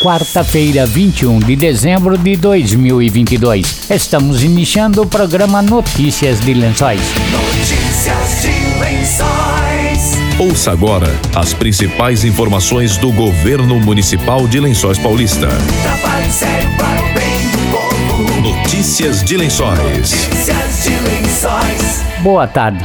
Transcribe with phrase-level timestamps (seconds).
[0.00, 3.90] quarta-feira, 21 de dezembro de 2022.
[3.90, 7.00] Estamos iniciando o programa Notícias de Lençóis.
[7.30, 10.18] Notícias de Lençóis.
[10.38, 15.48] Ouça agora as principais informações do governo municipal de Lençóis Paulista.
[15.82, 18.40] Trabalho sério para o bem do povo.
[18.40, 19.78] Notícias de Lençóis.
[19.78, 22.02] Notícias de Lençóis.
[22.22, 22.82] Boa tarde.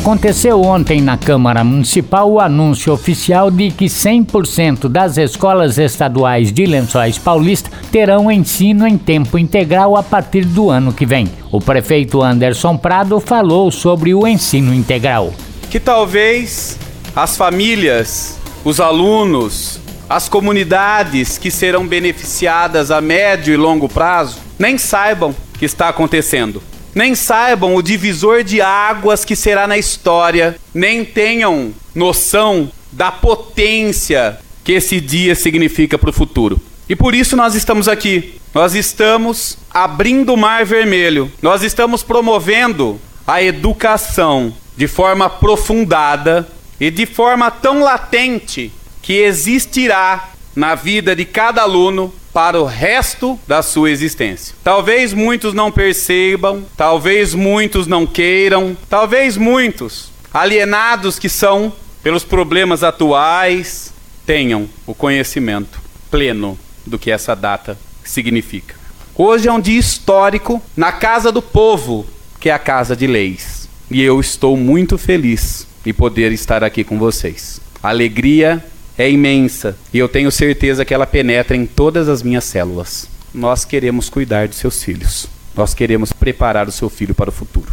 [0.00, 6.64] Aconteceu ontem na Câmara Municipal o anúncio oficial de que 100% das escolas estaduais de
[6.64, 11.30] Lençóis Paulista terão ensino em tempo integral a partir do ano que vem.
[11.52, 15.34] O prefeito Anderson Prado falou sobre o ensino integral.
[15.68, 16.78] que talvez
[17.14, 19.78] as famílias, os alunos,
[20.08, 26.69] as comunidades que serão beneficiadas a médio e longo prazo nem saibam que está acontecendo.
[26.94, 34.38] Nem saibam o divisor de águas que será na história, nem tenham noção da potência
[34.64, 36.60] que esse dia significa para o futuro.
[36.88, 38.34] E por isso nós estamos aqui.
[38.52, 41.30] Nós estamos abrindo o mar vermelho.
[41.40, 46.48] Nós estamos promovendo a educação de forma aprofundada
[46.80, 48.72] e de forma tão latente
[49.02, 54.54] que existirá na vida de cada aluno para o resto da sua existência.
[54.62, 61.72] Talvez muitos não percebam, talvez muitos não queiram, talvez muitos, alienados que são
[62.02, 63.92] pelos problemas atuais,
[64.24, 68.74] tenham o conhecimento pleno do que essa data significa.
[69.14, 72.06] Hoje é um dia histórico na casa do povo,
[72.38, 73.68] que é a casa de leis.
[73.90, 77.60] E eu estou muito feliz de poder estar aqui com vocês.
[77.82, 78.64] Alegria
[79.00, 83.08] é imensa e eu tenho certeza que ela penetra em todas as minhas células.
[83.32, 85.26] Nós queremos cuidar de seus filhos.
[85.56, 87.72] Nós queremos preparar o seu filho para o futuro.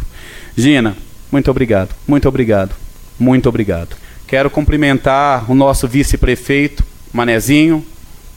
[0.56, 0.96] Gina,
[1.30, 2.74] muito obrigado, muito obrigado,
[3.18, 3.94] muito obrigado.
[4.26, 7.84] Quero cumprimentar o nosso vice-prefeito, Manezinho,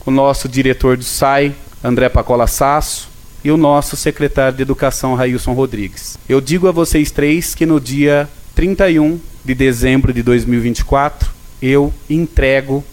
[0.05, 3.09] o nosso diretor do SAI, André Pacola Sasso,
[3.43, 6.17] e o nosso secretário de Educação, Railson Rodrigues.
[6.27, 12.83] Eu digo a vocês três que no dia 31 de dezembro de 2024, eu entrego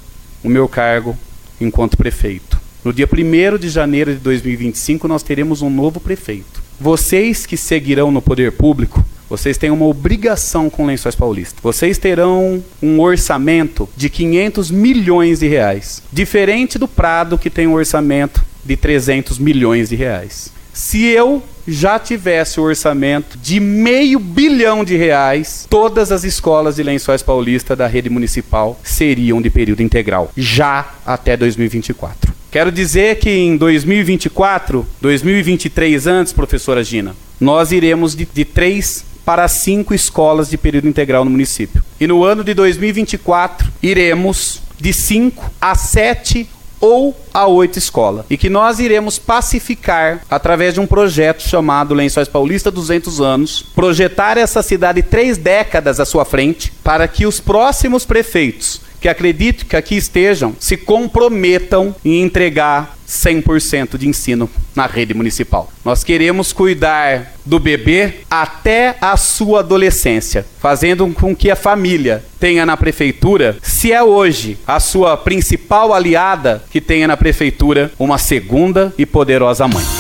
[0.43, 1.17] o meu cargo
[1.61, 2.61] enquanto prefeito.
[2.85, 6.63] No dia 1 de janeiro de 2025, nós teremos um novo prefeito.
[6.81, 11.59] Vocês que seguirão no poder público, vocês têm uma obrigação com Lençóis Paulista.
[11.63, 17.75] Vocês terão um orçamento de 500 milhões de reais, diferente do Prado que tem um
[17.75, 20.53] orçamento de 300 milhões de reais.
[20.73, 26.83] Se eu já tivesse o orçamento de meio bilhão de reais, todas as escolas de
[26.83, 32.33] Lençóis Paulista da rede municipal seriam de período integral, já até 2024.
[32.51, 39.47] Quero dizer que em 2024, 2023 antes, professora Gina, nós iremos de, de três para
[39.47, 41.85] cinco escolas de período integral no município.
[42.01, 46.49] E no ano de 2024, iremos de 5 a 7
[46.81, 48.27] ou a oito escolas.
[48.29, 54.37] E que nós iremos pacificar através de um projeto chamado Lençóis Paulista 200 anos, projetar
[54.37, 59.77] essa cidade três décadas à sua frente, para que os próximos prefeitos que acredito que
[59.77, 65.73] aqui estejam se comprometam em entregar 100% de ensino na rede municipal.
[65.85, 72.67] Nós queremos cuidar do bebê até a sua adolescência, fazendo com que a família tenha
[72.67, 78.93] na prefeitura, se é hoje a sua principal aliada, que tenha na prefeitura uma segunda
[78.99, 79.98] e poderosa mãe.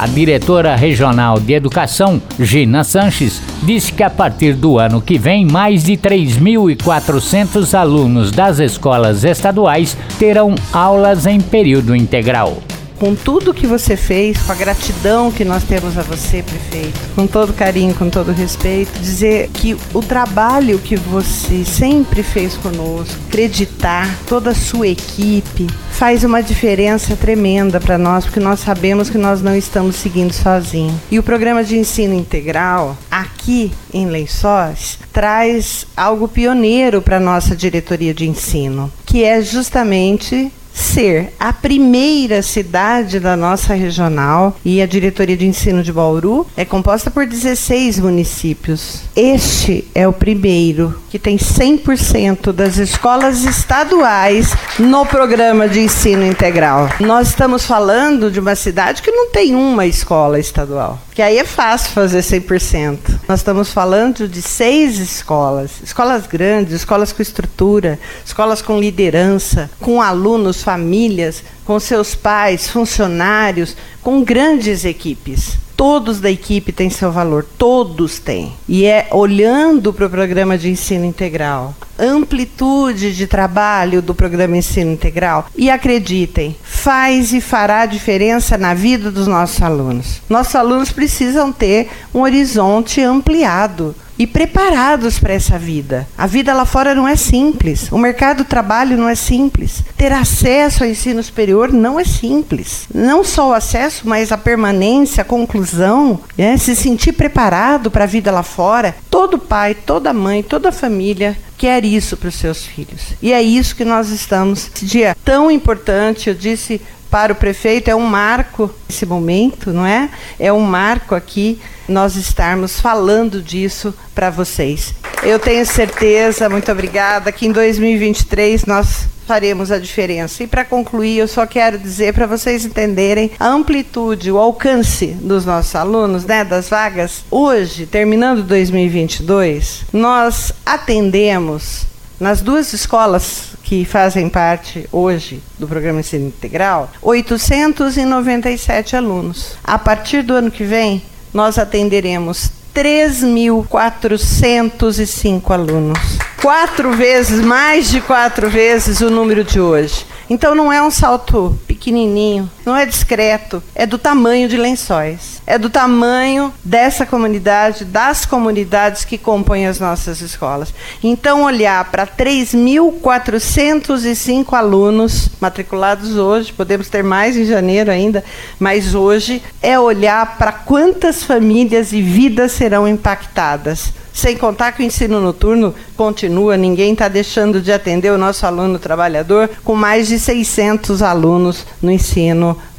[0.00, 5.44] A diretora regional de educação, Gina Sanches, disse que a partir do ano que vem,
[5.44, 12.62] mais de 3.400 alunos das escolas estaduais terão aulas em período integral
[13.00, 17.26] com tudo que você fez, com a gratidão que nós temos a você, prefeito, com
[17.26, 24.06] todo carinho, com todo respeito, dizer que o trabalho que você sempre fez conosco, acreditar,
[24.28, 29.40] toda a sua equipe, faz uma diferença tremenda para nós, porque nós sabemos que nós
[29.40, 30.96] não estamos seguindo sozinhos.
[31.10, 38.12] E o programa de ensino integral, aqui em Lençóis, traz algo pioneiro para nossa diretoria
[38.12, 45.36] de ensino, que é justamente ser a primeira cidade da nossa regional e a diretoria
[45.36, 49.02] de ensino de Bauru é composta por 16 municípios.
[49.14, 56.88] Este é o primeiro que tem 100% das escolas estaduais no programa de ensino integral.
[57.00, 61.44] Nós estamos falando de uma cidade que não tem uma escola estadual, que aí é
[61.44, 62.98] fácil fazer 100%.
[63.28, 70.00] Nós estamos falando de seis escolas, escolas grandes, escolas com estrutura, escolas com liderança, com
[70.00, 75.58] alunos famílias, com seus pais, funcionários, com grandes equipes.
[75.76, 78.52] todos da equipe têm seu valor, todos têm.
[78.68, 84.92] E é olhando para o programa de ensino integral, amplitude de trabalho do programa Ensino
[84.92, 85.46] Integral.
[85.56, 90.20] E acreditem, faz e fará diferença na vida dos nossos alunos.
[90.28, 96.06] Nossos alunos precisam ter um horizonte ampliado e preparados para essa vida.
[96.16, 97.90] A vida lá fora não é simples.
[97.90, 99.82] O mercado do trabalho não é simples.
[99.96, 102.86] Ter acesso ao ensino superior não é simples.
[102.94, 106.58] Não só o acesso, mas a permanência, a conclusão, né?
[106.58, 108.94] se sentir preparado para a vida lá fora.
[109.08, 113.14] Todo pai, toda mãe, toda família quer isso para os seus filhos.
[113.22, 114.70] E é isso que nós estamos.
[114.74, 116.78] Esse dia tão importante, eu disse
[117.10, 120.08] para o prefeito, é um marco esse momento, não é?
[120.38, 124.94] É um marco aqui nós estarmos falando disso para vocês.
[125.22, 130.42] Eu tenho certeza, muito obrigada, que em 2023 nós faremos a diferença.
[130.42, 135.44] E para concluir, eu só quero dizer para vocês entenderem a amplitude, o alcance dos
[135.44, 137.24] nossos alunos, né, das vagas.
[137.30, 141.86] Hoje, terminando 2022, nós atendemos
[142.20, 149.54] nas duas escolas que fazem parte hoje do programa Ensino Integral, 897 alunos.
[149.64, 151.02] A partir do ano que vem,
[151.32, 155.98] nós atenderemos 3.405 alunos.
[156.40, 160.06] Quatro vezes, mais de quatro vezes o número de hoje.
[160.30, 165.42] Então não é um salto pequenininho, não é discreto, é do tamanho de lençóis.
[165.44, 170.72] É do tamanho dessa comunidade, das comunidades que compõem as nossas escolas.
[171.02, 178.22] Então olhar para 3.405 alunos matriculados hoje, podemos ter mais em janeiro ainda,
[178.60, 184.86] mas hoje é olhar para quantas famílias e vidas serão impactadas sem contar que o
[184.86, 190.18] ensino noturno continua, ninguém está deixando de atender o nosso aluno trabalhador, com mais de
[190.18, 192.69] 600 alunos no ensino noturno.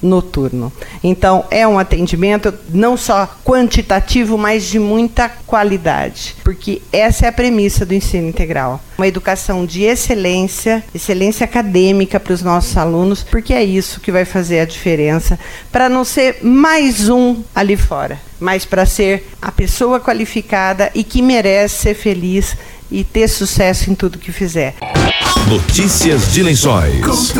[1.03, 7.31] Então, é um atendimento não só quantitativo, mas de muita qualidade, porque essa é a
[7.31, 8.81] premissa do ensino integral.
[8.97, 14.25] Uma educação de excelência, excelência acadêmica para os nossos alunos, porque é isso que vai
[14.25, 15.39] fazer a diferença,
[15.71, 21.21] para não ser mais um ali fora, mas para ser a pessoa qualificada e que
[21.21, 22.55] merece ser feliz
[22.91, 24.75] e ter sucesso em tudo que fizer.
[25.49, 27.33] Notícias de Lençóis.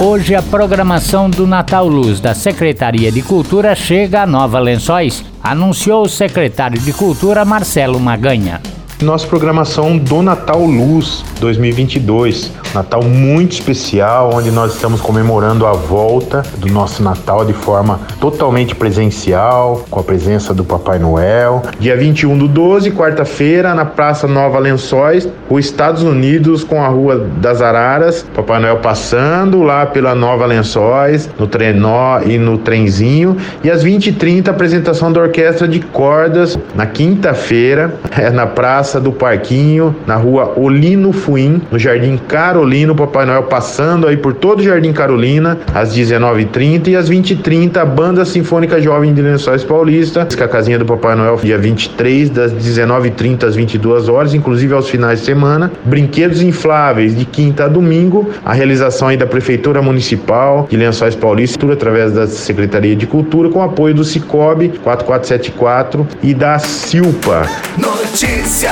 [0.00, 6.04] Hoje a programação do Natal Luz da Secretaria de Cultura chega a Nova Lençóis, anunciou
[6.04, 8.60] o secretário de Cultura Marcelo Maganha.
[9.04, 16.42] Nossa programação do Natal Luz 2022, Natal muito especial, onde nós estamos comemorando a volta
[16.56, 21.62] do nosso Natal de forma totalmente presencial, com a presença do Papai Noel.
[21.78, 27.28] Dia 21 do 12, quarta-feira, na Praça Nova Lençóis, os Estados Unidos com a Rua
[27.36, 33.70] das Araras, Papai Noel passando lá pela Nova Lençóis, no trenó e no trenzinho, e
[33.70, 40.16] às 20h30 apresentação da orquestra de cordas na quinta-feira, é na Praça do Parquinho, na
[40.16, 45.58] Rua Olino Fuim, no Jardim Carolino, Papai Noel passando aí por todo o Jardim Carolina,
[45.74, 50.78] às 19h30 e às 20h30 a Banda Sinfônica Jovem de Lençóis Paulista, com a casinha
[50.78, 55.70] do Papai Noel, dia 23, das 19h30 às 22 horas, inclusive aos finais de semana.
[55.84, 61.70] Brinquedos infláveis de quinta a domingo, a realização aí da Prefeitura Municipal de Lençóis Paulista,
[61.72, 67.46] através da Secretaria de Cultura, com apoio do Cicobi 4474 e da Silpa.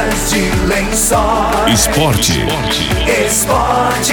[0.02, 1.72] De Lençóis.
[1.72, 2.32] Esporte.
[3.24, 4.12] Esportes.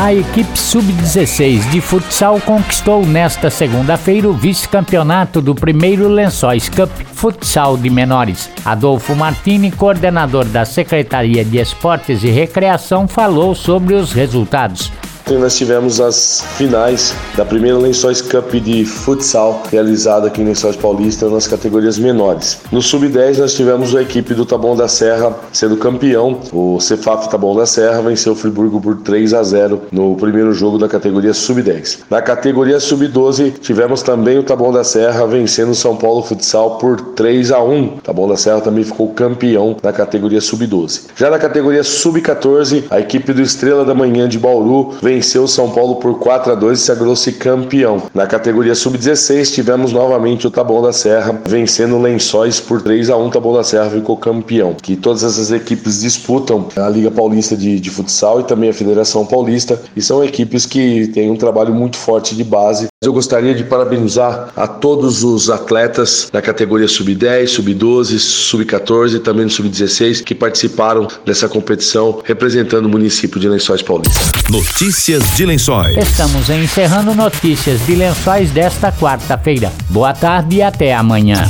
[0.00, 7.76] A equipe sub-16 de futsal conquistou nesta segunda-feira o vice-campeonato do primeiro Lençóis Cup Futsal
[7.76, 8.50] de Menores.
[8.64, 14.90] Adolfo Martini, coordenador da Secretaria de Esportes e Recreação, falou sobre os resultados.
[15.38, 21.28] Nós tivemos as finais da primeira Lençóis Cup de futsal realizada aqui em Lençóis Paulista
[21.28, 22.60] nas categorias menores.
[22.72, 26.40] No sub-10 nós tivemos a equipe do Taboão da Serra sendo campeão.
[26.52, 30.78] O Cefaf Taboão da Serra venceu o Friburgo por 3 a 0 no primeiro jogo
[30.78, 32.00] da categoria sub-10.
[32.10, 37.00] Na categoria sub-12 tivemos também o Taboão da Serra vencendo o São Paulo Futsal por
[37.14, 37.84] 3 a 1.
[37.84, 41.02] O Taboão da Serra também ficou campeão na categoria sub-12.
[41.14, 45.70] Já na categoria sub-14, a equipe do Estrela da Manhã de Bauru venceu o São
[45.70, 48.02] Paulo por 4 a 2 e sagrou-se campeão.
[48.14, 53.26] Na categoria sub-16 tivemos novamente o Taboão da Serra vencendo Lençóis por 3 a 1.
[53.26, 54.74] O Taboão da Serra ficou campeão.
[54.74, 59.26] Que todas essas equipes disputam a Liga Paulista de, de Futsal e também a Federação
[59.26, 62.88] Paulista e são equipes que têm um trabalho muito forte de base.
[63.02, 69.44] Eu gostaria de parabenizar a todos os atletas da categoria sub-10, sub-12, sub-14 e também
[69.44, 74.20] no sub-16 que participaram dessa competição representando o município de Lençóis Paulista.
[74.50, 75.96] Notícias Notícias de Lençóis.
[75.96, 79.72] Estamos encerrando Notícias de Lençóis desta quarta-feira.
[79.88, 81.42] Boa tarde e até amanhã.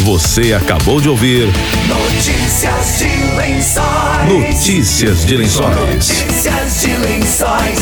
[0.00, 1.46] Você acabou de ouvir
[1.86, 4.28] Notícias de lençóis.
[4.28, 6.08] Notícias de Lençóis.
[6.08, 7.81] Notícias de lençóis.